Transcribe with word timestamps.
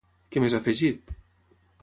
Què 0.35 0.41
més 0.43 0.55
ha 0.55 0.61
afegit? 0.65 1.15